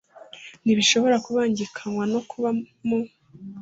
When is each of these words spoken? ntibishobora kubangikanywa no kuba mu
ntibishobora 0.63 1.15
kubangikanywa 1.25 2.03
no 2.13 2.19
kuba 2.29 2.49
mu 2.87 2.99